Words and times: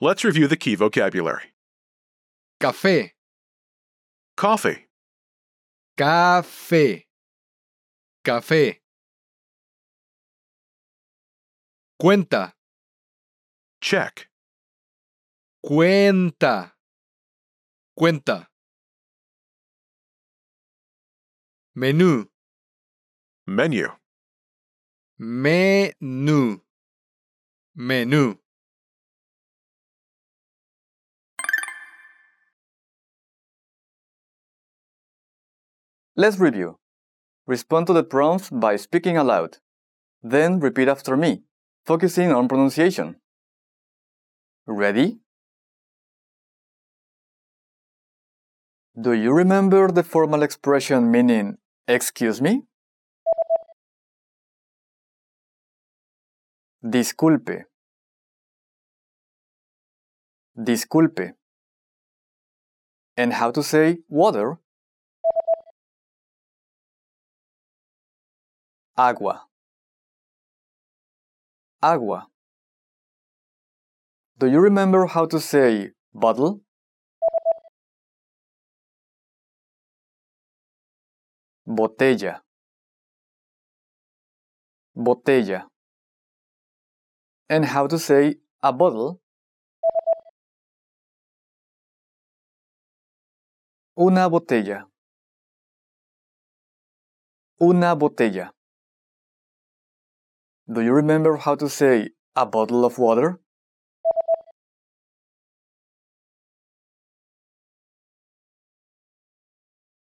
Let's 0.00 0.24
review 0.24 0.48
the 0.48 0.56
key 0.56 0.74
vocabulary. 0.74 1.54
café, 2.60 3.12
Coffee, 4.36 4.88
café, 5.96 7.06
café. 8.24 8.82
Cuenta, 11.96 12.56
check, 13.80 14.28
cuenta, 15.62 16.76
cuenta. 17.96 18.50
Menú, 21.76 22.28
menu, 23.46 23.88
menú, 25.18 26.60
menú. 27.76 28.43
Let's 36.16 36.38
review. 36.38 36.78
Respond 37.46 37.88
to 37.88 37.92
the 37.92 38.04
prompts 38.04 38.48
by 38.48 38.76
speaking 38.76 39.16
aloud. 39.16 39.58
Then 40.22 40.60
repeat 40.60 40.86
after 40.86 41.16
me, 41.16 41.42
focusing 41.84 42.30
on 42.30 42.46
pronunciation. 42.46 43.16
Ready? 44.66 45.18
Do 49.00 49.12
you 49.12 49.32
remember 49.32 49.90
the 49.90 50.04
formal 50.04 50.44
expression 50.44 51.10
meaning, 51.10 51.58
excuse 51.88 52.40
me? 52.40 52.62
Disculpe. 56.84 57.64
Disculpe. 60.56 61.32
And 63.16 63.32
how 63.32 63.50
to 63.50 63.64
say 63.64 63.98
water? 64.08 64.60
Agua. 68.96 69.48
Agua. 71.82 72.28
Do 74.38 74.46
you 74.46 74.60
remember 74.60 75.06
how 75.06 75.26
to 75.26 75.40
say 75.40 75.90
bottle? 76.14 76.60
Botella. 81.66 82.40
Botella. 84.96 85.66
And 87.50 87.64
how 87.64 87.88
to 87.88 87.98
say 87.98 88.36
a 88.62 88.72
bottle? 88.72 89.20
Una 93.96 94.28
botella. 94.30 94.86
Una 97.60 97.96
botella. 97.96 98.53
Do 100.66 100.80
you 100.80 100.94
remember 100.94 101.36
how 101.36 101.56
to 101.56 101.68
say 101.68 102.08
a 102.34 102.46
bottle 102.46 102.86
of 102.86 102.96
water? 102.98 103.38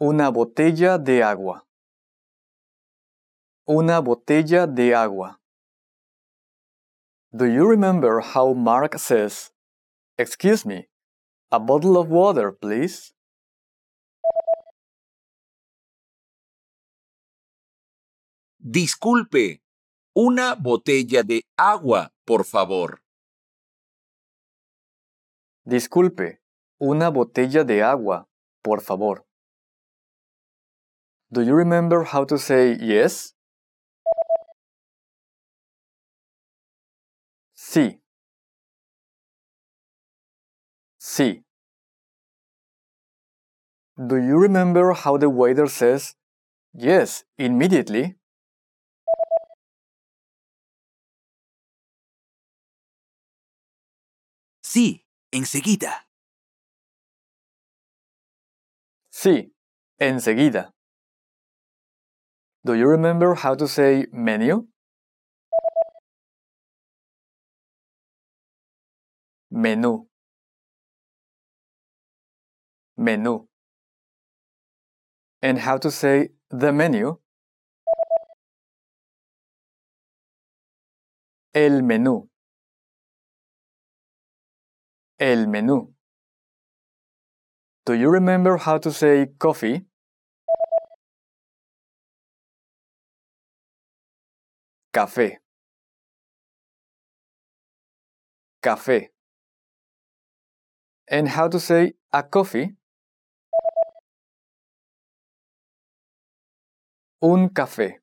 Una 0.00 0.32
botella 0.32 0.96
de 1.04 1.20
agua. 1.22 1.64
Una 3.68 4.00
botella 4.00 4.66
de 4.66 4.94
agua. 4.94 5.36
Do 7.36 7.44
you 7.44 7.66
remember 7.66 8.20
how 8.20 8.54
Mark 8.54 8.98
says, 8.98 9.50
Excuse 10.16 10.64
me, 10.64 10.88
a 11.52 11.60
bottle 11.60 11.98
of 11.98 12.08
water, 12.08 12.52
please? 12.52 13.12
Disculpe, 18.66 19.60
una 20.14 20.54
botella 20.54 21.22
de 21.22 21.42
agua, 21.56 22.12
por 22.24 22.44
favor. 22.44 23.02
Disculpe, 25.64 26.40
una 26.78 27.08
botella 27.10 27.64
de 27.64 27.82
agua, 27.82 28.28
por 28.62 28.80
favor. 28.80 29.26
Do 31.30 31.42
you 31.42 31.54
remember 31.54 32.04
how 32.04 32.24
to 32.24 32.38
say 32.38 32.76
yes? 32.80 33.34
Sí. 37.54 38.00
Sí. 40.98 41.44
Do 43.96 44.16
you 44.16 44.38
remember 44.38 44.92
how 44.92 45.16
the 45.18 45.28
waiter 45.28 45.66
says, 45.66 46.14
yes, 46.72 47.24
immediately? 47.36 48.17
Sí, 54.70 55.06
enseguida. 55.32 56.06
Sí, 59.08 59.54
enseguida. 59.98 60.74
Do 62.64 62.74
you 62.74 62.86
remember 62.86 63.34
how 63.34 63.54
to 63.54 63.66
say 63.66 64.08
menu? 64.12 64.68
Menú. 69.50 70.06
Menú. 72.98 73.48
And 75.40 75.60
how 75.60 75.78
to 75.78 75.90
say 75.90 76.32
the 76.50 76.74
menu? 76.74 77.22
El 81.54 81.80
menú. 81.80 82.28
El 85.18 85.48
menú. 85.48 85.92
Do 87.84 87.94
you 87.94 88.08
remember 88.08 88.56
how 88.56 88.78
to 88.78 88.92
say 88.92 89.26
coffee? 89.38 89.84
Café. 94.92 95.38
Café. 98.62 99.08
And 101.10 101.28
how 101.28 101.48
to 101.48 101.58
say 101.58 101.94
a 102.12 102.22
coffee? 102.22 102.76
Un 107.20 107.48
café. 107.48 107.98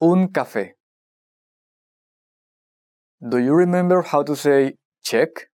Un 0.00 0.28
café. 0.28 0.73
Do 3.26 3.38
you 3.38 3.54
remember 3.54 4.02
how 4.02 4.22
to 4.22 4.36
say 4.36 4.74
check? 5.02 5.48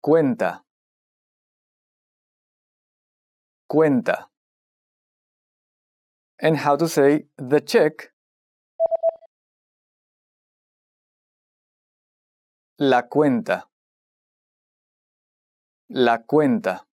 Cuenta. 0.00 0.60
Cuenta. 3.68 4.28
And 6.40 6.58
how 6.58 6.76
to 6.76 6.86
say 6.86 7.24
the 7.36 7.60
check? 7.60 8.12
La 12.78 13.02
cuenta. 13.02 13.64
La 15.88 16.18
cuenta. 16.18 16.86